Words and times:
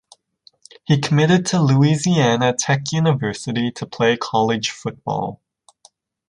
He 0.83 0.99
committed 0.99 1.45
to 1.45 1.61
Louisiana 1.61 2.53
Tech 2.57 2.91
University 2.91 3.69
to 3.73 3.85
play 3.85 4.17
college 4.17 4.71
football. 4.71 5.39